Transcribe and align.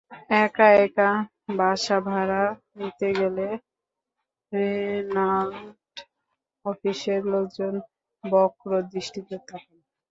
একা 0.39 0.67
একা 0.79 1.09
বাসা 1.57 1.97
ভাড়া 2.07 2.43
নিতে 2.77 3.07
গেলে 3.19 3.47
রেন্টাল 4.51 5.49
অফিসের 6.65 7.21
লোকজন 7.33 7.73
বক্র 8.23 8.69
দৃষ্টিতে 8.91 9.35
তাকান। 9.39 9.77